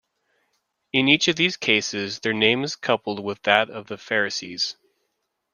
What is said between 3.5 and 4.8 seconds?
of the Pharisees.